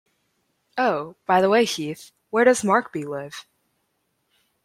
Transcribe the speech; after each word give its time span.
Oh, 0.79 1.15
by 1.27 1.41
the 1.41 1.49
way, 1.51 1.63
Heath, 1.63 2.11
where 2.31 2.43
does 2.43 2.63
Markby 2.63 3.05
live? 3.05 3.45